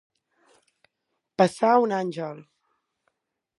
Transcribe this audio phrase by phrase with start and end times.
[1.43, 2.43] Passar un àngel.